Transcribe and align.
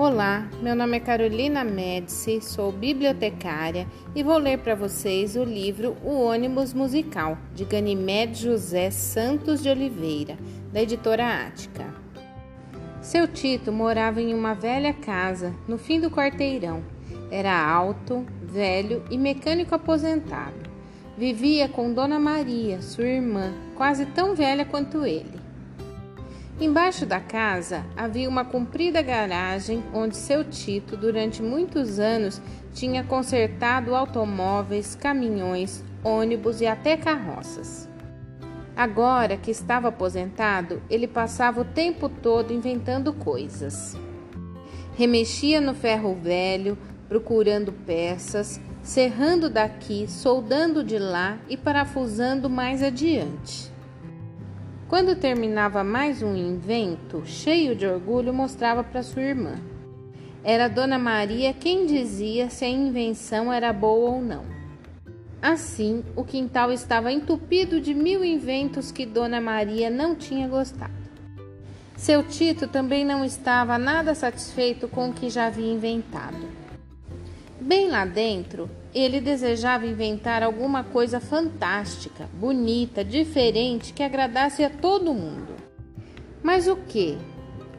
Olá, 0.00 0.48
meu 0.62 0.74
nome 0.74 0.96
é 0.96 1.00
Carolina 1.00 1.62
Médici, 1.62 2.40
sou 2.40 2.72
bibliotecária 2.72 3.86
e 4.14 4.22
vou 4.22 4.38
ler 4.38 4.56
para 4.56 4.74
vocês 4.74 5.36
o 5.36 5.44
livro 5.44 5.94
O 6.02 6.22
Ônibus 6.22 6.72
Musical, 6.72 7.36
de 7.54 7.66
Ganymede 7.66 8.44
José 8.44 8.90
Santos 8.90 9.62
de 9.62 9.68
Oliveira, 9.68 10.38
da 10.72 10.80
editora 10.80 11.44
Ática. 11.46 11.84
Seu 13.02 13.28
Tito 13.28 13.70
morava 13.70 14.22
em 14.22 14.32
uma 14.32 14.54
velha 14.54 14.94
casa, 14.94 15.54
no 15.68 15.76
fim 15.76 16.00
do 16.00 16.10
quarteirão. 16.10 16.82
Era 17.30 17.62
alto, 17.62 18.24
velho 18.42 19.04
e 19.10 19.18
mecânico 19.18 19.74
aposentado. 19.74 20.70
Vivia 21.14 21.68
com 21.68 21.92
Dona 21.92 22.18
Maria, 22.18 22.80
sua 22.80 23.04
irmã, 23.04 23.52
quase 23.74 24.06
tão 24.06 24.34
velha 24.34 24.64
quanto 24.64 25.04
ele. 25.04 25.39
Embaixo 26.60 27.06
da 27.06 27.18
casa 27.18 27.86
havia 27.96 28.28
uma 28.28 28.44
comprida 28.44 29.00
garagem 29.00 29.82
onde 29.94 30.14
seu 30.14 30.44
Tito, 30.44 30.94
durante 30.94 31.42
muitos 31.42 31.98
anos, 31.98 32.38
tinha 32.74 33.02
consertado 33.02 33.94
automóveis, 33.94 34.94
caminhões, 34.94 35.82
ônibus 36.04 36.60
e 36.60 36.66
até 36.66 36.98
carroças. 36.98 37.88
Agora 38.76 39.38
que 39.38 39.50
estava 39.50 39.88
aposentado, 39.88 40.82
ele 40.90 41.08
passava 41.08 41.62
o 41.62 41.64
tempo 41.64 42.10
todo 42.10 42.52
inventando 42.52 43.14
coisas. 43.14 43.96
Remexia 44.98 45.62
no 45.62 45.72
ferro 45.72 46.14
velho, 46.14 46.76
procurando 47.08 47.72
peças, 47.72 48.60
serrando 48.82 49.48
daqui, 49.48 50.06
soldando 50.06 50.84
de 50.84 50.98
lá 50.98 51.38
e 51.48 51.56
parafusando 51.56 52.50
mais 52.50 52.82
adiante. 52.82 53.72
Quando 54.90 55.14
terminava 55.14 55.84
mais 55.84 56.20
um 56.20 56.34
invento, 56.34 57.22
cheio 57.24 57.76
de 57.76 57.86
orgulho, 57.86 58.34
mostrava 58.34 58.82
para 58.82 59.04
sua 59.04 59.22
irmã. 59.22 59.54
Era 60.42 60.66
Dona 60.66 60.98
Maria 60.98 61.52
quem 61.52 61.86
dizia 61.86 62.50
se 62.50 62.64
a 62.64 62.68
invenção 62.68 63.52
era 63.52 63.72
boa 63.72 64.10
ou 64.10 64.20
não. 64.20 64.44
Assim, 65.40 66.02
o 66.16 66.24
quintal 66.24 66.72
estava 66.72 67.12
entupido 67.12 67.80
de 67.80 67.94
mil 67.94 68.24
inventos 68.24 68.90
que 68.90 69.06
Dona 69.06 69.40
Maria 69.40 69.88
não 69.88 70.16
tinha 70.16 70.48
gostado. 70.48 70.92
Seu 71.96 72.24
Tito 72.24 72.66
também 72.66 73.04
não 73.04 73.24
estava 73.24 73.78
nada 73.78 74.12
satisfeito 74.12 74.88
com 74.88 75.10
o 75.10 75.12
que 75.12 75.30
já 75.30 75.46
havia 75.46 75.72
inventado. 75.72 76.48
Bem 77.60 77.88
lá 77.88 78.04
dentro, 78.04 78.68
ele 78.94 79.20
desejava 79.20 79.86
inventar 79.86 80.42
alguma 80.42 80.82
coisa 80.82 81.20
fantástica, 81.20 82.28
bonita, 82.34 83.04
diferente 83.04 83.92
que 83.92 84.02
agradasse 84.02 84.64
a 84.64 84.70
todo 84.70 85.14
mundo. 85.14 85.54
Mas 86.42 86.66
o 86.66 86.76
que? 86.76 87.16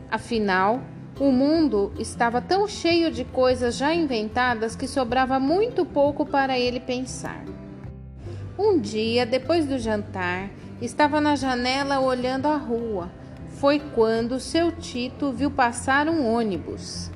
Afinal, 0.10 0.82
o 1.20 1.32
mundo 1.32 1.92
estava 2.00 2.42
tão 2.42 2.68
cheio 2.68 3.12
de 3.12 3.24
coisas 3.26 3.76
já 3.76 3.94
inventadas 3.94 4.76
que 4.76 4.88
sobrava 4.88 5.40
muito 5.40 5.86
pouco 5.86 6.26
para 6.26 6.58
ele 6.58 6.80
pensar. 6.80 7.44
Um 8.58 8.80
dia, 8.80 9.26
depois 9.26 9.66
do 9.66 9.78
jantar, 9.78 10.50
estava 10.82 11.20
na 11.20 11.36
janela 11.36 12.00
olhando 12.00 12.48
a 12.48 12.56
rua. 12.56 13.12
Foi 13.60 13.80
quando 13.80 14.40
seu 14.40 14.72
Tito 14.72 15.32
viu 15.32 15.52
passar 15.52 16.08
um 16.08 16.26
ônibus. 16.26 17.12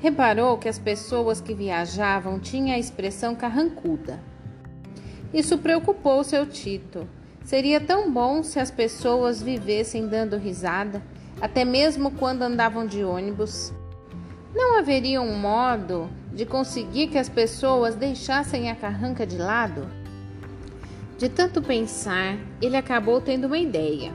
Reparou 0.00 0.56
que 0.56 0.68
as 0.68 0.78
pessoas 0.78 1.42
que 1.42 1.52
viajavam 1.52 2.40
tinham 2.40 2.74
a 2.74 2.78
expressão 2.78 3.34
carrancuda. 3.34 4.18
Isso 5.32 5.58
preocupou 5.58 6.24
seu 6.24 6.46
Tito. 6.46 7.06
Seria 7.44 7.78
tão 7.78 8.10
bom 8.10 8.42
se 8.42 8.58
as 8.58 8.70
pessoas 8.70 9.42
vivessem 9.42 10.08
dando 10.08 10.38
risada, 10.38 11.02
até 11.38 11.66
mesmo 11.66 12.12
quando 12.12 12.42
andavam 12.42 12.86
de 12.86 13.04
ônibus. 13.04 13.74
Não 14.54 14.78
haveria 14.78 15.20
um 15.20 15.36
modo 15.36 16.08
de 16.32 16.46
conseguir 16.46 17.08
que 17.08 17.18
as 17.18 17.28
pessoas 17.28 17.94
deixassem 17.94 18.70
a 18.70 18.74
carranca 18.74 19.26
de 19.26 19.36
lado? 19.36 19.86
De 21.18 21.28
tanto 21.28 21.60
pensar, 21.60 22.38
ele 22.62 22.76
acabou 22.76 23.20
tendo 23.20 23.46
uma 23.46 23.58
ideia. 23.58 24.12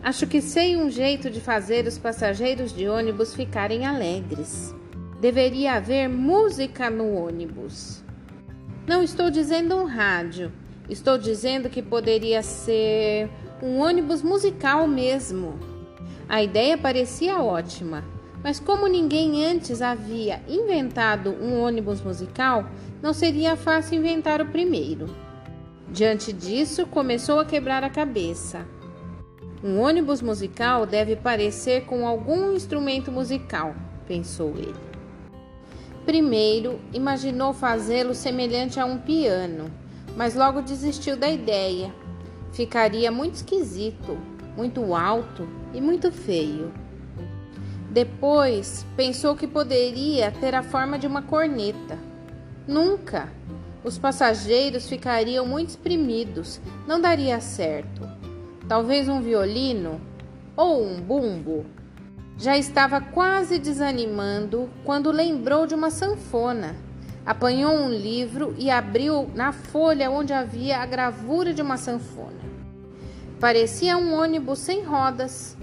Acho 0.00 0.28
que 0.28 0.40
sei 0.40 0.76
um 0.76 0.88
jeito 0.88 1.28
de 1.28 1.40
fazer 1.40 1.86
os 1.86 1.98
passageiros 1.98 2.72
de 2.72 2.88
ônibus 2.88 3.34
ficarem 3.34 3.84
alegres. 3.84 4.72
Deveria 5.22 5.74
haver 5.74 6.08
música 6.08 6.90
no 6.90 7.14
ônibus. 7.14 8.02
Não 8.88 9.04
estou 9.04 9.30
dizendo 9.30 9.76
um 9.76 9.84
rádio, 9.84 10.50
estou 10.90 11.16
dizendo 11.16 11.70
que 11.70 11.80
poderia 11.80 12.42
ser 12.42 13.30
um 13.62 13.78
ônibus 13.78 14.20
musical 14.20 14.88
mesmo. 14.88 15.60
A 16.28 16.42
ideia 16.42 16.76
parecia 16.76 17.40
ótima, 17.40 18.02
mas 18.42 18.58
como 18.58 18.88
ninguém 18.88 19.46
antes 19.46 19.80
havia 19.80 20.42
inventado 20.48 21.30
um 21.30 21.62
ônibus 21.62 22.00
musical, 22.00 22.68
não 23.00 23.12
seria 23.12 23.54
fácil 23.54 23.98
inventar 23.98 24.40
o 24.40 24.46
primeiro. 24.46 25.06
Diante 25.88 26.32
disso, 26.32 26.84
começou 26.84 27.38
a 27.38 27.44
quebrar 27.44 27.84
a 27.84 27.90
cabeça. 27.90 28.66
Um 29.62 29.78
ônibus 29.78 30.20
musical 30.20 30.84
deve 30.84 31.14
parecer 31.14 31.84
com 31.84 32.08
algum 32.08 32.50
instrumento 32.56 33.12
musical, 33.12 33.72
pensou 34.08 34.54
ele. 34.56 34.91
Primeiro, 36.04 36.80
imaginou 36.92 37.52
fazê-lo 37.52 38.14
semelhante 38.14 38.80
a 38.80 38.84
um 38.84 38.98
piano, 38.98 39.70
mas 40.16 40.34
logo 40.34 40.60
desistiu 40.60 41.16
da 41.16 41.28
ideia. 41.28 41.94
Ficaria 42.52 43.10
muito 43.10 43.34
esquisito, 43.36 44.18
muito 44.56 44.94
alto 44.94 45.48
e 45.72 45.80
muito 45.80 46.10
feio. 46.10 46.72
Depois, 47.88 48.84
pensou 48.96 49.36
que 49.36 49.46
poderia 49.46 50.30
ter 50.32 50.54
a 50.54 50.62
forma 50.62 50.98
de 50.98 51.06
uma 51.06 51.22
corneta. 51.22 51.98
Nunca! 52.66 53.28
Os 53.84 53.98
passageiros 53.98 54.88
ficariam 54.88 55.44
muito 55.44 55.70
exprimidos, 55.70 56.60
não 56.86 57.00
daria 57.00 57.40
certo. 57.40 58.08
Talvez 58.68 59.08
um 59.08 59.20
violino 59.20 60.00
ou 60.56 60.84
um 60.84 61.00
bumbo. 61.00 61.66
Já 62.38 62.56
estava 62.56 63.00
quase 63.00 63.58
desanimando 63.58 64.68
quando 64.84 65.10
lembrou 65.10 65.66
de 65.66 65.74
uma 65.74 65.90
sanfona. 65.90 66.74
Apanhou 67.24 67.72
um 67.72 67.88
livro 67.88 68.54
e 68.58 68.68
abriu 68.68 69.30
na 69.34 69.52
folha 69.52 70.10
onde 70.10 70.32
havia 70.32 70.78
a 70.78 70.86
gravura 70.86 71.54
de 71.54 71.62
uma 71.62 71.76
sanfona. 71.76 72.40
Parecia 73.38 73.96
um 73.96 74.14
ônibus 74.14 74.58
sem 74.58 74.82
rodas. 74.82 75.56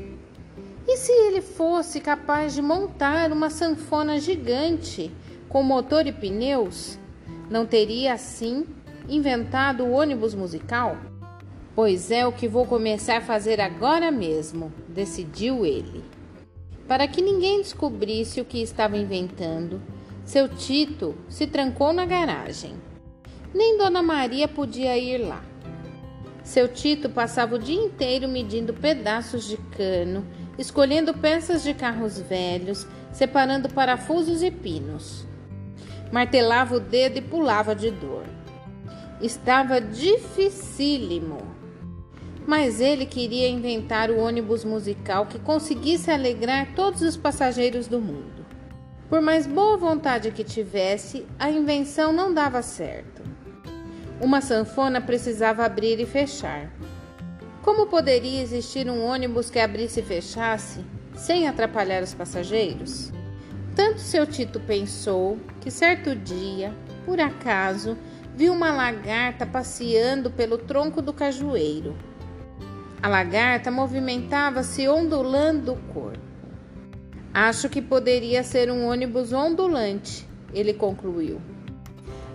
E 0.88 0.98
se 0.98 1.12
ele 1.12 1.42
fosse 1.42 2.00
capaz 2.00 2.54
de 2.54 2.62
montar 2.62 3.32
uma 3.32 3.50
sanfona 3.50 4.20
gigante 4.20 5.12
com 5.50 5.62
motor 5.62 6.08
e 6.08 6.12
pneus, 6.12 6.98
não 7.50 7.66
teria 7.66 8.14
assim 8.14 8.66
inventado 9.08 9.84
o 9.84 9.92
ônibus 9.92 10.34
musical? 10.34 10.98
Pois 11.76 12.10
é 12.12 12.26
o 12.26 12.32
que 12.32 12.48
vou 12.48 12.66
começar 12.66 13.18
a 13.18 13.22
fazer 13.22 13.60
agora 13.60 14.12
mesmo, 14.12 14.72
decidiu 14.88 15.66
ele. 15.66 16.04
Para 16.90 17.08
que 17.08 17.22
ninguém 17.22 17.62
descobrisse 17.62 18.42
o 18.42 18.46
que 18.46 18.64
estava 18.64 18.98
inventando, 18.98 19.80
seu 20.26 20.50
Tito 20.50 21.16
se 21.30 21.46
trancou 21.46 21.94
na 21.94 22.04
garagem. 22.04 22.74
Nem 23.54 23.78
Dona 23.78 24.02
Maria 24.02 24.48
podia 24.48 24.98
ir 24.98 25.20
lá. 25.20 25.44
Seu 26.44 26.68
Tito 26.68 27.08
passava 27.08 27.58
o 27.58 27.60
dia 27.60 27.80
inteiro 27.80 28.28
medindo 28.28 28.74
pedaços 28.74 29.48
de 29.48 29.56
cano, 29.78 30.26
escolhendo 30.58 31.14
peças 31.14 31.62
de 31.62 31.76
carros 31.76 32.20
velhos, 32.20 32.88
separando 33.14 33.70
parafusos 33.70 34.42
e 34.42 34.50
pinos. 34.50 35.28
Martelava 36.12 36.78
o 36.78 36.80
dedo 36.80 37.20
e 37.20 37.22
pulava 37.22 37.76
de 37.76 37.92
dor. 37.92 38.26
Estava 39.22 39.80
dificílimo 39.80 41.59
mas 42.50 42.82
ele 42.82 43.06
queria 43.06 43.48
inventar 43.48 44.10
o 44.10 44.18
ônibus 44.18 44.66
musical 44.66 45.28
que 45.28 45.38
conseguisse 45.38 46.10
alegrar 46.10 46.74
todos 46.74 47.04
os 47.04 47.16
passageiros 47.16 47.88
do 47.88 48.02
mundo. 48.02 48.44
Por 49.08 49.22
mais 49.22 49.46
boa 49.46 49.78
vontade 49.78 50.32
que 50.32 50.44
tivesse, 50.44 51.28
a 51.38 51.52
invenção 51.52 52.12
não 52.12 52.34
dava 52.34 52.64
certo. 52.64 53.22
Uma 54.20 54.42
sanfona 54.42 55.00
precisava 55.00 55.64
abrir 55.64 56.00
e 56.00 56.08
fechar. 56.08 56.74
Como 57.62 57.86
poderia 57.86 58.42
existir 58.42 58.90
um 58.90 59.06
ônibus 59.06 59.52
que 59.52 59.60
abrisse 59.60 60.00
e 60.00 60.04
fechasse 60.04 60.84
sem 61.14 61.48
atrapalhar 61.48 62.02
os 62.02 62.16
passageiros? 62.16 63.12
Tanto 63.76 64.00
seu 64.00 64.26
Tito 64.26 64.60
pensou 64.62 65.38
que 65.62 65.70
certo 65.70 66.16
dia, 66.16 66.74
por 67.06 67.20
acaso, 67.20 67.96
viu 68.36 68.52
uma 68.54 68.72
lagarta 68.72 69.46
passeando 69.46 70.32
pelo 70.32 70.58
tronco 70.58 71.00
do 71.00 71.14
cajueiro. 71.14 71.96
A 73.02 73.08
lagarta 73.08 73.72
movimentava-se 73.72 74.88
ondulando 74.88 75.74
o 75.74 75.94
corpo. 75.94 76.20
Acho 77.34 77.70
que 77.70 77.82
poderia 77.82 78.44
ser 78.44 78.70
um 78.72 78.88
ônibus 78.88 79.32
ondulante, 79.32 80.28
ele 80.54 80.74
concluiu. 80.74 81.42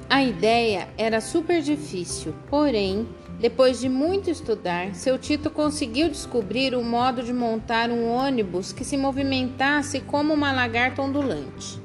A 0.08 0.22
ideia 0.22 0.88
era 0.96 1.20
super 1.20 1.60
difícil, 1.60 2.34
porém 2.48 3.06
Depois 3.38 3.80
de 3.80 3.88
muito 3.88 4.30
estudar, 4.30 4.94
seu 4.94 5.18
Tito 5.18 5.50
conseguiu 5.50 6.08
descobrir 6.08 6.74
o 6.74 6.82
modo 6.82 7.22
de 7.22 7.32
montar 7.32 7.90
um 7.90 8.08
ônibus 8.08 8.72
que 8.72 8.84
se 8.84 8.96
movimentasse 8.96 10.00
como 10.00 10.32
uma 10.32 10.52
lagarta 10.52 11.02
ondulante. 11.02 11.78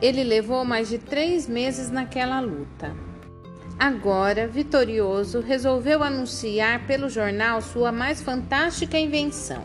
Ele 0.00 0.22
levou 0.22 0.64
mais 0.64 0.88
de 0.88 0.98
três 0.98 1.48
meses 1.48 1.90
naquela 1.90 2.38
luta. 2.38 2.94
Agora, 3.78 4.48
vitorioso, 4.48 5.38
resolveu 5.40 6.02
anunciar 6.02 6.84
pelo 6.84 7.08
jornal 7.08 7.62
sua 7.62 7.92
mais 7.92 8.20
fantástica 8.20 8.98
invenção. 8.98 9.62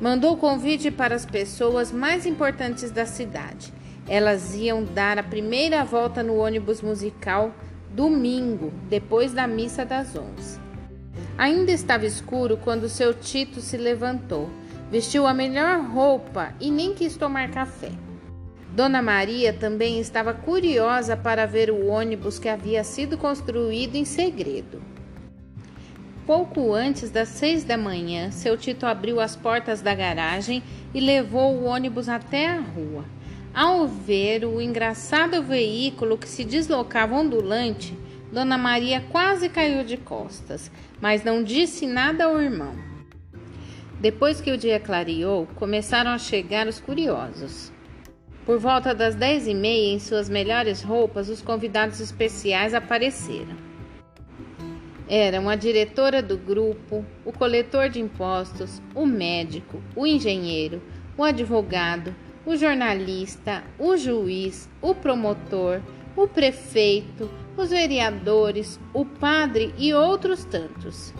Mandou 0.00 0.36
convite 0.36 0.90
para 0.90 1.14
as 1.14 1.24
pessoas 1.24 1.92
mais 1.92 2.26
importantes 2.26 2.90
da 2.90 3.06
cidade. 3.06 3.72
Elas 4.08 4.56
iam 4.56 4.82
dar 4.82 5.16
a 5.16 5.22
primeira 5.22 5.84
volta 5.84 6.24
no 6.24 6.38
ônibus 6.38 6.82
musical 6.82 7.54
domingo, 7.88 8.72
depois 8.90 9.32
da 9.32 9.46
missa 9.46 9.84
das 9.84 10.16
onze. 10.16 10.58
Ainda 11.38 11.70
estava 11.70 12.04
escuro 12.04 12.56
quando 12.56 12.88
seu 12.88 13.14
Tito 13.14 13.60
se 13.60 13.76
levantou, 13.76 14.50
vestiu 14.90 15.24
a 15.24 15.32
melhor 15.32 15.80
roupa 15.80 16.52
e 16.60 16.68
nem 16.68 16.92
quis 16.92 17.16
tomar 17.16 17.48
café. 17.52 17.92
Dona 18.74 19.00
Maria 19.00 19.52
também 19.52 20.00
estava 20.00 20.34
curiosa 20.34 21.16
para 21.16 21.46
ver 21.46 21.70
o 21.70 21.86
ônibus 21.86 22.40
que 22.40 22.48
havia 22.48 22.82
sido 22.82 23.16
construído 23.16 23.94
em 23.94 24.04
segredo. 24.04 24.82
Pouco 26.26 26.74
antes 26.74 27.08
das 27.08 27.28
seis 27.28 27.62
da 27.62 27.76
manhã, 27.76 28.32
seu 28.32 28.56
Tito 28.56 28.84
abriu 28.84 29.20
as 29.20 29.36
portas 29.36 29.80
da 29.80 29.94
garagem 29.94 30.60
e 30.92 30.98
levou 30.98 31.54
o 31.54 31.66
ônibus 31.66 32.08
até 32.08 32.48
a 32.48 32.58
rua. 32.58 33.04
Ao 33.54 33.86
ver 33.86 34.44
o 34.44 34.60
engraçado 34.60 35.40
veículo 35.40 36.18
que 36.18 36.28
se 36.28 36.42
deslocava 36.42 37.14
ondulante, 37.14 37.96
Dona 38.32 38.58
Maria 38.58 39.04
quase 39.12 39.48
caiu 39.48 39.84
de 39.84 39.96
costas, 39.96 40.68
mas 41.00 41.22
não 41.22 41.44
disse 41.44 41.86
nada 41.86 42.24
ao 42.24 42.42
irmão. 42.42 42.74
Depois 44.00 44.40
que 44.40 44.50
o 44.50 44.58
dia 44.58 44.80
clareou, 44.80 45.46
começaram 45.54 46.10
a 46.10 46.18
chegar 46.18 46.66
os 46.66 46.80
curiosos. 46.80 47.72
Por 48.44 48.58
volta 48.58 48.94
das 48.94 49.14
dez 49.14 49.46
e 49.46 49.54
meia, 49.54 49.94
em 49.94 49.98
suas 49.98 50.28
melhores 50.28 50.82
roupas, 50.82 51.30
os 51.30 51.40
convidados 51.40 51.98
especiais 51.98 52.74
apareceram. 52.74 53.56
Eram 55.08 55.48
a 55.48 55.56
diretora 55.56 56.22
do 56.22 56.36
grupo, 56.36 57.06
o 57.24 57.32
coletor 57.32 57.88
de 57.88 58.00
impostos, 58.00 58.82
o 58.94 59.06
médico, 59.06 59.82
o 59.96 60.06
engenheiro, 60.06 60.82
o 61.16 61.24
advogado, 61.24 62.14
o 62.44 62.54
jornalista, 62.54 63.64
o 63.78 63.96
juiz, 63.96 64.68
o 64.82 64.94
promotor, 64.94 65.80
o 66.14 66.28
prefeito, 66.28 67.30
os 67.56 67.70
vereadores, 67.70 68.78
o 68.92 69.06
padre 69.06 69.74
e 69.78 69.94
outros 69.94 70.44
tantos. 70.44 71.14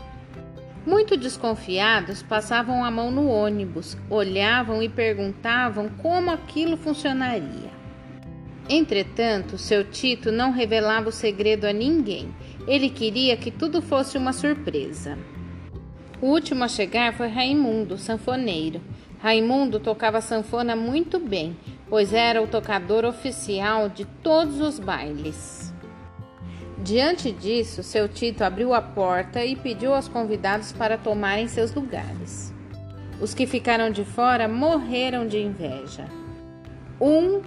Muito 0.87 1.17
desconfiados, 1.17 2.23
passavam 2.23 2.85
a 2.85 2.91
mão 2.91 3.11
no 3.11 3.27
ônibus, 3.27 3.97
olhavam 4.11 4.83
e 4.83 4.89
perguntavam 4.89 5.89
como 5.89 6.31
aquilo 6.31 6.77
funcionaria. 6.77 7.73
Entretanto, 8.69 9.59
seu 9.59 9.85
Tito 9.85 10.31
não 10.31 10.51
revelava 10.51 11.09
o 11.09 11.13
segredo 11.13 11.67
a 11.67 11.73
ninguém. 11.73 12.35
Ele 12.67 12.89
queria 12.89 13.37
que 13.37 13.51
tudo 13.51 13.83
fosse 13.83 14.17
uma 14.17 14.33
surpresa. 14.33 15.19
O 16.21 16.29
último 16.29 16.65
a 16.65 16.69
chegar 16.69 17.13
foi 17.13 17.29
Raimundo, 17.29 17.99
sanfoneiro. 17.99 18.81
Raimundo 19.19 19.81
tocava 19.81 20.21
sanfona 20.21 20.77
muito 20.77 21.19
bem, 21.19 21.57
pois 21.89 22.13
era 22.13 22.43
o 22.43 22.47
tocador 22.47 23.05
oficial 23.05 23.89
de 23.89 24.05
todos 24.23 24.61
os 24.61 24.79
bailes. 24.79 25.74
Diante 26.85 27.33
disso, 27.33 27.83
seu 27.83 28.07
Tito 28.07 28.45
abriu 28.45 28.75
a 28.75 28.83
porta 28.83 29.43
e 29.43 29.57
pediu 29.57 29.95
aos 29.95 30.07
convidados 30.07 30.71
para 30.71 30.99
tomarem 30.99 31.49
seus 31.49 31.73
lugares. 31.73 32.53
Os 33.19 33.33
que 33.33 33.47
ficaram 33.47 33.89
de 33.89 34.05
fora 34.05 34.47
morreram 34.47 35.27
de 35.27 35.39
inveja. 35.39 36.05
Um, 37.01 37.41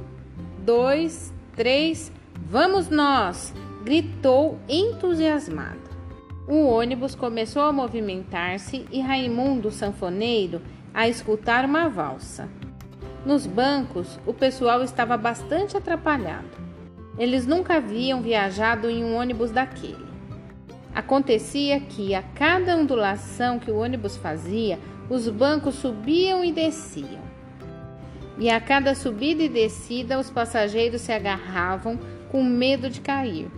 dois, 0.65 1.31
três, 1.55 2.11
vamos 2.35 2.89
nós! 2.89 3.53
gritou 3.83 4.57
entusiasmado. 4.67 5.87
O 6.47 6.65
ônibus 6.65 7.13
começou 7.13 7.61
a 7.61 7.71
movimentar-se 7.71 8.87
e 8.91 9.01
Raimundo, 9.01 9.69
sanfoneiro, 9.69 10.63
a 10.91 11.07
escutar 11.07 11.63
uma 11.63 11.87
valsa. 11.87 12.49
Nos 13.23 13.45
bancos, 13.45 14.19
o 14.25 14.33
pessoal 14.33 14.81
estava 14.81 15.15
bastante 15.15 15.77
atrapalhado. 15.77 16.66
Eles 17.17 17.47
nunca 17.47 17.77
haviam 17.77 18.21
viajado 18.21 18.89
em 18.89 19.03
um 19.03 19.15
ônibus 19.15 19.51
daquele. 19.51 20.07
Acontecia 20.93 21.79
que, 21.79 22.15
a 22.15 22.21
cada 22.21 22.75
ondulação 22.75 23.59
que 23.59 23.71
o 23.71 23.77
ônibus 23.77 24.17
fazia, 24.17 24.79
os 25.09 25.29
bancos 25.29 25.75
subiam 25.75 26.43
e 26.43 26.51
desciam. 26.51 27.21
E 28.39 28.49
a 28.49 28.59
cada 28.59 28.93
subida 28.93 29.43
e 29.43 29.49
descida, 29.49 30.19
os 30.19 30.29
passageiros 30.29 31.01
se 31.01 31.11
agarravam 31.11 31.99
com 32.31 32.43
medo 32.43 32.89
de 32.89 33.01
cair. 33.01 33.49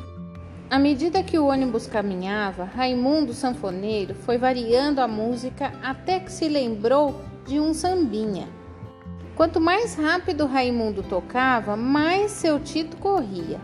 À 0.69 0.77
medida 0.77 1.23
que 1.23 1.39
o 1.39 1.47
ônibus 1.47 1.87
caminhava, 1.87 2.63
Raimundo 2.63 3.33
Sanfoneiro 3.33 4.13
foi 4.13 4.37
variando 4.37 4.99
a 4.99 5.07
música 5.07 5.73
até 5.81 6.19
que 6.19 6.31
se 6.31 6.47
lembrou 6.47 7.19
de 7.47 7.59
um 7.59 7.73
sambinha. 7.73 8.47
Quanto 9.39 9.61
mais 9.61 9.95
rápido 9.95 10.45
Raimundo 10.45 11.01
tocava, 11.01 11.77
mais 11.77 12.29
seu 12.31 12.59
Tito 12.59 12.97
corria. 12.97 13.57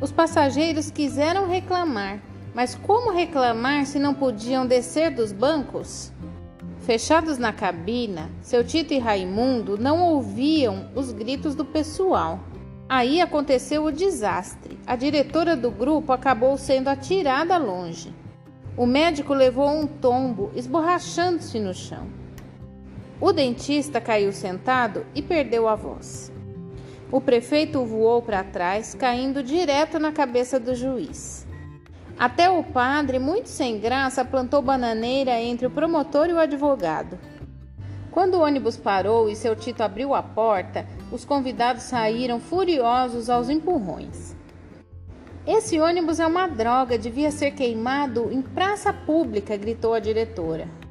Os 0.00 0.10
passageiros 0.10 0.90
quiseram 0.90 1.46
reclamar, 1.46 2.22
mas 2.54 2.74
como 2.74 3.12
reclamar 3.12 3.84
se 3.84 3.98
não 3.98 4.14
podiam 4.14 4.66
descer 4.66 5.10
dos 5.10 5.30
bancos? 5.30 6.10
Fechados 6.78 7.36
na 7.36 7.52
cabina, 7.52 8.30
seu 8.40 8.64
Tito 8.64 8.94
e 8.94 8.98
Raimundo 8.98 9.76
não 9.76 10.02
ouviam 10.02 10.88
os 10.94 11.12
gritos 11.12 11.54
do 11.54 11.66
pessoal. 11.66 12.40
Aí 12.88 13.20
aconteceu 13.20 13.84
o 13.84 13.92
desastre. 13.92 14.78
A 14.86 14.96
diretora 14.96 15.54
do 15.54 15.70
grupo 15.70 16.10
acabou 16.10 16.56
sendo 16.56 16.88
atirada 16.88 17.58
longe. 17.58 18.14
O 18.78 18.86
médico 18.86 19.34
levou 19.34 19.68
um 19.68 19.86
tombo, 19.86 20.50
esborrachando-se 20.56 21.60
no 21.60 21.74
chão. 21.74 22.22
O 23.24 23.32
dentista 23.32 24.00
caiu 24.00 24.32
sentado 24.32 25.06
e 25.14 25.22
perdeu 25.22 25.68
a 25.68 25.76
voz. 25.76 26.32
O 27.08 27.20
prefeito 27.20 27.84
voou 27.84 28.20
para 28.20 28.42
trás, 28.42 28.96
caindo 28.96 29.44
direto 29.44 30.00
na 30.00 30.10
cabeça 30.10 30.58
do 30.58 30.74
juiz. 30.74 31.46
Até 32.18 32.50
o 32.50 32.64
padre, 32.64 33.20
muito 33.20 33.48
sem 33.48 33.78
graça, 33.78 34.24
plantou 34.24 34.60
bananeira 34.60 35.40
entre 35.40 35.68
o 35.68 35.70
promotor 35.70 36.30
e 36.30 36.32
o 36.32 36.38
advogado. 36.40 37.16
Quando 38.10 38.34
o 38.34 38.42
ônibus 38.42 38.76
parou 38.76 39.28
e 39.28 39.36
seu 39.36 39.54
Tito 39.54 39.84
abriu 39.84 40.14
a 40.14 40.22
porta, 40.24 40.84
os 41.12 41.24
convidados 41.24 41.84
saíram 41.84 42.40
furiosos 42.40 43.30
aos 43.30 43.48
empurrões. 43.48 44.36
Esse 45.46 45.78
ônibus 45.78 46.18
é 46.18 46.26
uma 46.26 46.48
droga, 46.48 46.98
devia 46.98 47.30
ser 47.30 47.52
queimado 47.52 48.32
em 48.32 48.42
praça 48.42 48.92
pública, 48.92 49.56
gritou 49.56 49.94
a 49.94 50.00
diretora. 50.00 50.81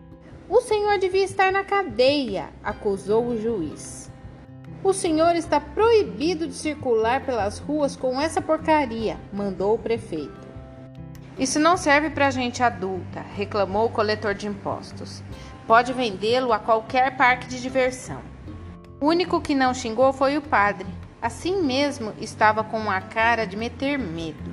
O 0.52 0.60
senhor 0.60 1.00
devia 1.00 1.24
estar 1.24 1.50
na 1.50 1.64
cadeia, 1.64 2.50
acusou 2.62 3.26
o 3.26 3.42
juiz. 3.42 4.12
O 4.84 4.92
senhor 4.92 5.34
está 5.34 5.62
proibido 5.62 6.46
de 6.46 6.54
circular 6.54 7.26
pelas 7.26 7.58
ruas 7.58 7.96
com 7.96 8.20
essa 8.20 8.42
porcaria, 8.42 9.18
mandou 9.32 9.76
o 9.76 9.80
prefeito. 9.80 10.46
Isso 11.40 11.58
não 11.58 11.78
serve 11.78 12.10
para 12.10 12.30
gente 12.32 12.62
adulta, 12.62 13.22
reclamou 13.34 13.86
o 13.86 13.92
coletor 13.92 14.34
de 14.34 14.46
impostos. 14.46 15.24
Pode 15.66 15.94
vendê-lo 15.94 16.52
a 16.52 16.60
qualquer 16.60 17.16
parque 17.16 17.48
de 17.48 17.62
diversão. 17.62 18.22
O 19.00 19.06
único 19.06 19.40
que 19.40 19.56
não 19.56 19.74
xingou 19.74 20.12
foi 20.12 20.36
o 20.36 20.42
padre. 20.42 20.88
Assim 21.22 21.62
mesmo 21.62 22.14
estava 22.20 22.62
com 22.62 22.92
a 22.92 23.00
cara 23.00 23.48
de 23.48 23.56
meter 23.56 23.98
medo. 23.98 24.52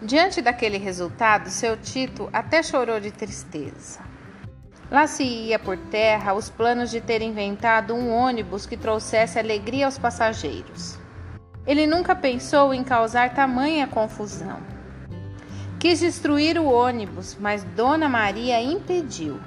Diante 0.00 0.40
daquele 0.40 0.78
resultado, 0.78 1.50
seu 1.50 1.76
Tito 1.76 2.26
até 2.32 2.62
chorou 2.62 2.98
de 2.98 3.10
tristeza. 3.10 4.13
Lá 4.90 5.06
se 5.06 5.24
ia 5.24 5.58
por 5.58 5.76
terra 5.76 6.34
os 6.34 6.50
planos 6.50 6.90
de 6.90 7.00
ter 7.00 7.22
inventado 7.22 7.94
um 7.94 8.10
ônibus 8.10 8.66
que 8.66 8.76
trouxesse 8.76 9.38
alegria 9.38 9.86
aos 9.86 9.98
passageiros. 9.98 10.98
Ele 11.66 11.86
nunca 11.86 12.14
pensou 12.14 12.74
em 12.74 12.84
causar 12.84 13.34
tamanha 13.34 13.86
confusão. 13.86 14.58
Quis 15.78 16.00
destruir 16.00 16.58
o 16.58 16.66
ônibus, 16.66 17.36
mas 17.40 17.64
Dona 17.64 18.08
Maria 18.08 18.60
impediu. 18.60 19.40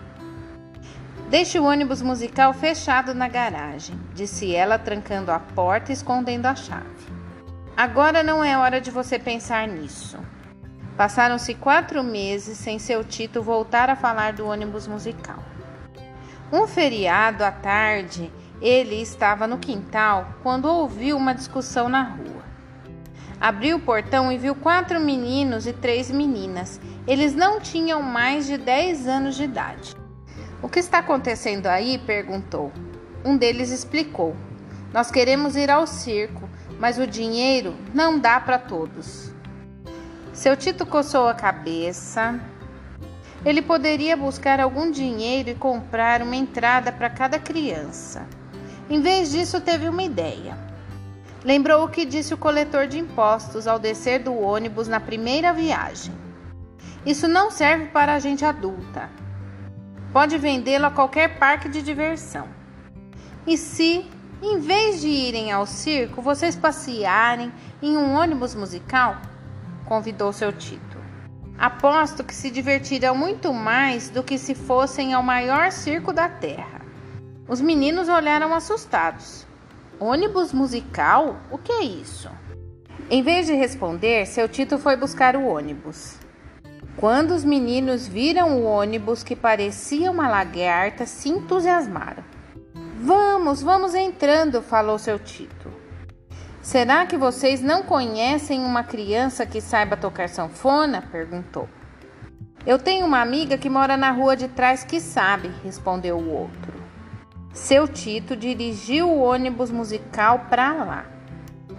Deixe 1.29 1.59
o 1.59 1.65
ônibus 1.65 2.01
musical 2.01 2.53
fechado 2.53 3.13
na 3.13 3.27
garagem, 3.27 3.99
disse 4.13 4.55
ela, 4.55 4.79
trancando 4.79 5.31
a 5.31 5.39
porta 5.39 5.91
e 5.91 5.93
escondendo 5.93 6.45
a 6.45 6.55
chave. 6.55 6.85
Agora 7.75 8.23
não 8.23 8.43
é 8.43 8.57
hora 8.57 8.79
de 8.79 8.89
você 8.89 9.19
pensar 9.19 9.67
nisso. 9.67 10.17
Passaram-se 10.97 11.53
quatro 11.53 12.03
meses 12.03 12.57
sem 12.57 12.79
seu 12.79 13.03
Tito 13.03 13.43
voltar 13.43 13.87
a 13.87 13.95
falar 13.95 14.33
do 14.33 14.47
ônibus 14.47 14.87
musical. 14.87 15.37
Um 16.51 16.65
feriado 16.65 17.43
à 17.43 17.51
tarde, 17.51 18.33
ele 18.59 18.99
estava 18.99 19.45
no 19.45 19.59
quintal 19.59 20.27
quando 20.41 20.65
ouviu 20.65 21.15
uma 21.15 21.35
discussão 21.35 21.87
na 21.87 22.01
rua. 22.01 22.43
Abriu 23.39 23.77
o 23.77 23.79
portão 23.79 24.31
e 24.31 24.39
viu 24.39 24.55
quatro 24.55 24.99
meninos 24.99 25.67
e 25.67 25.73
três 25.73 26.09
meninas. 26.09 26.81
Eles 27.07 27.35
não 27.35 27.59
tinham 27.59 28.01
mais 28.01 28.47
de 28.47 28.57
10 28.57 29.07
anos 29.07 29.35
de 29.35 29.43
idade. 29.43 29.95
O 30.63 30.67
que 30.67 30.79
está 30.79 30.97
acontecendo 30.97 31.67
aí? 31.67 31.99
perguntou. 31.99 32.71
Um 33.23 33.37
deles 33.37 33.69
explicou: 33.69 34.35
Nós 34.91 35.11
queremos 35.11 35.55
ir 35.55 35.69
ao 35.69 35.85
circo, 35.85 36.49
mas 36.79 36.97
o 36.97 37.05
dinheiro 37.05 37.75
não 37.93 38.17
dá 38.17 38.39
para 38.39 38.57
todos. 38.57 39.36
Seu 40.37 40.55
Tito 40.55 40.85
coçou 40.85 41.27
a 41.27 41.33
cabeça. 41.33 42.39
Ele 43.43 43.59
poderia 43.59 44.15
buscar 44.15 44.59
algum 44.59 44.91
dinheiro 44.91 45.49
e 45.49 45.55
comprar 45.55 46.21
uma 46.21 46.35
entrada 46.35 46.91
para 46.91 47.09
cada 47.09 47.39
criança. 47.39 48.23
Em 48.87 49.01
vez 49.01 49.31
disso, 49.31 49.59
teve 49.59 49.89
uma 49.89 50.03
ideia. 50.03 50.55
Lembrou 51.43 51.83
o 51.83 51.89
que 51.89 52.05
disse 52.05 52.35
o 52.35 52.37
coletor 52.37 52.85
de 52.85 52.99
impostos 52.99 53.65
ao 53.65 53.79
descer 53.79 54.19
do 54.19 54.39
ônibus 54.39 54.87
na 54.87 54.99
primeira 54.99 55.51
viagem. 55.51 56.13
Isso 57.03 57.27
não 57.27 57.49
serve 57.49 57.87
para 57.87 58.13
a 58.13 58.19
gente 58.19 58.45
adulta. 58.45 59.09
Pode 60.13 60.37
vendê-lo 60.37 60.85
a 60.85 60.91
qualquer 60.91 61.39
parque 61.39 61.67
de 61.67 61.81
diversão. 61.81 62.47
E 63.47 63.57
se, 63.57 64.05
em 64.43 64.59
vez 64.59 65.01
de 65.01 65.07
irem 65.07 65.51
ao 65.51 65.65
circo, 65.65 66.21
vocês 66.21 66.55
passearem 66.55 67.51
em 67.81 67.97
um 67.97 68.13
ônibus 68.13 68.53
musical? 68.53 69.19
Convidou 69.87 70.33
seu 70.33 70.51
Tito. 70.51 70.97
Aposto 71.57 72.21
que 72.21 72.35
se 72.35 72.51
divertirão 72.51 73.15
muito 73.15 73.53
mais 73.53 74.09
do 74.09 74.21
que 74.21 74.37
se 74.37 74.53
fossem 74.53 75.13
ao 75.13 75.23
maior 75.23 75.71
circo 75.71 76.11
da 76.11 76.27
terra. 76.27 76.81
Os 77.47 77.61
meninos 77.61 78.09
olharam 78.09 78.53
assustados. 78.53 79.47
Ônibus 79.97 80.51
musical? 80.51 81.37
O 81.49 81.57
que 81.57 81.71
é 81.71 81.83
isso? 81.83 82.29
Em 83.09 83.23
vez 83.23 83.47
de 83.47 83.53
responder, 83.53 84.25
seu 84.25 84.49
Tito 84.49 84.77
foi 84.77 84.97
buscar 84.97 85.37
o 85.37 85.47
ônibus. 85.47 86.17
Quando 86.97 87.31
os 87.31 87.45
meninos 87.45 88.05
viram 88.05 88.57
o 88.57 88.65
ônibus 88.65 89.23
que 89.23 89.37
parecia 89.37 90.11
uma 90.11 90.27
lagarta, 90.27 91.05
se 91.05 91.29
entusiasmaram. 91.29 92.23
Vamos, 92.99 93.61
vamos 93.61 93.95
entrando, 93.95 94.61
falou 94.61 94.99
seu 94.99 95.17
Tito. 95.17 95.76
Será 96.67 97.05
que 97.05 97.15
vocês 97.15 97.61
não 97.61 97.81
conhecem 97.81 98.61
uma 98.65 98.83
criança 98.83 99.45
que 99.45 99.61
saiba 99.61 99.95
tocar 99.95 100.27
sanfona? 100.27 101.01
perguntou. 101.01 101.65
Eu 102.65 102.77
tenho 102.77 103.05
uma 103.05 103.21
amiga 103.21 103.57
que 103.57 103.69
mora 103.69 103.95
na 103.95 104.11
rua 104.11 104.35
de 104.35 104.49
trás 104.49 104.83
que 104.83 104.99
sabe, 104.99 105.49
respondeu 105.63 106.17
o 106.17 106.29
outro. 106.29 106.73
Seu 107.53 107.87
Tito 107.87 108.35
dirigiu 108.35 109.07
o 109.07 109.21
ônibus 109.21 109.71
musical 109.71 110.47
para 110.49 110.73
lá. 110.83 111.05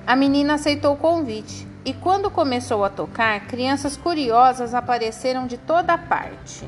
A 0.07 0.17
menina 0.17 0.55
aceitou 0.55 0.95
o 0.95 0.97
convite 0.97 1.69
e, 1.85 1.93
quando 1.93 2.31
começou 2.31 2.83
a 2.83 2.89
tocar, 2.89 3.47
crianças 3.47 3.95
curiosas 3.95 4.73
apareceram 4.73 5.47
de 5.47 5.59
toda 5.59 5.99
parte. 5.99 6.67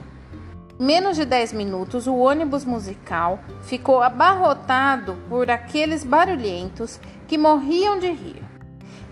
Menos 0.78 1.16
de 1.16 1.24
10 1.24 1.54
minutos, 1.54 2.06
o 2.06 2.16
ônibus 2.16 2.66
musical 2.66 3.38
ficou 3.62 4.02
abarrotado 4.02 5.16
por 5.28 5.50
aqueles 5.50 6.04
barulhentos 6.04 7.00
que 7.30 7.38
morriam 7.38 7.96
de 7.96 8.10
rir. 8.10 8.42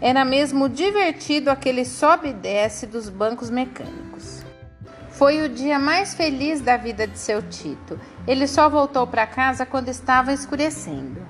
Era 0.00 0.24
mesmo 0.24 0.68
divertido 0.68 1.52
aquele 1.52 1.84
sobe 1.84 2.30
e 2.30 2.32
desce 2.32 2.84
dos 2.84 3.08
bancos 3.08 3.48
mecânicos. 3.48 4.44
Foi 5.10 5.40
o 5.42 5.48
dia 5.48 5.78
mais 5.78 6.14
feliz 6.14 6.60
da 6.60 6.76
vida 6.76 7.06
de 7.06 7.16
seu 7.16 7.40
Tito. 7.40 7.96
Ele 8.26 8.48
só 8.48 8.68
voltou 8.68 9.06
para 9.06 9.24
casa 9.24 9.64
quando 9.64 9.88
estava 9.88 10.32
escurecendo. 10.32 11.24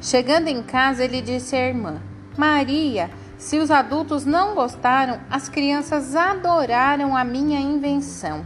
Chegando 0.00 0.48
em 0.48 0.60
casa, 0.64 1.04
ele 1.04 1.22
disse 1.22 1.54
à 1.54 1.68
irmã: 1.68 2.02
Maria, 2.36 3.08
se 3.38 3.58
os 3.58 3.70
adultos 3.70 4.24
não 4.24 4.56
gostaram, 4.56 5.20
as 5.30 5.48
crianças 5.48 6.16
adoraram 6.16 7.16
a 7.16 7.22
minha 7.22 7.60
invenção. 7.60 8.44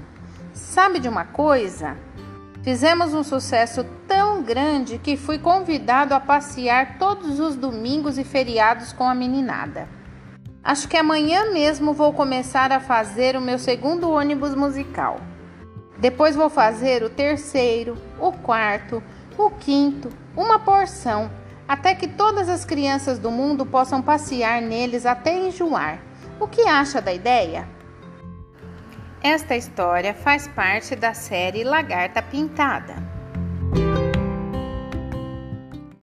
Sabe 0.52 0.98
de 0.98 1.08
uma 1.08 1.25
coisa? 1.25 1.96
Fizemos 2.66 3.14
um 3.14 3.23
sucesso 3.23 3.87
tão 4.08 4.42
grande 4.42 4.99
que 4.99 5.16
fui 5.16 5.38
convidado 5.38 6.12
a 6.12 6.18
passear 6.18 6.99
todos 6.99 7.38
os 7.38 7.54
domingos 7.54 8.18
e 8.18 8.25
feriados 8.25 8.92
com 8.92 9.04
a 9.04 9.14
meninada. 9.14 9.88
Acho 10.64 10.88
que 10.88 10.96
amanhã 10.96 11.52
mesmo 11.52 11.92
vou 11.92 12.12
começar 12.12 12.73
a 12.73 12.80
fazer 12.80 13.37
o 13.37 13.40
meu 13.40 13.56
segundo 13.56 14.11
ônibus 14.11 14.52
musical. 14.56 15.20
Depois 15.96 16.35
vou 16.35 16.50
fazer 16.50 17.04
o 17.04 17.08
terceiro, 17.08 17.96
o 18.18 18.32
quarto, 18.32 19.00
o 19.38 19.49
quinto, 19.49 20.08
uma 20.37 20.58
porção, 20.58 21.30
até 21.68 21.94
que 21.94 22.08
todas 22.08 22.49
as 22.49 22.64
crianças 22.64 23.16
do 23.16 23.30
mundo 23.30 23.64
possam 23.64 24.02
passear 24.02 24.61
neles 24.61 25.06
até 25.06 25.38
enjoar. 25.38 26.00
O 26.40 26.49
que 26.49 26.62
acha 26.62 27.00
da 27.00 27.14
ideia? 27.14 27.75
Esta 29.23 29.56
história 29.56 30.14
faz 30.14 30.46
parte 30.49 30.94
da 30.94 31.14
série 31.14 31.64
Lagarta 31.64 32.23
Pintada. 32.23 33.05